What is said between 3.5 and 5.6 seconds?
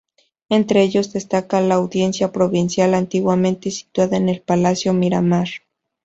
situada en el palacio Miramar.